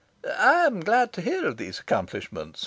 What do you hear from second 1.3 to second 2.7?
of these accomplishments.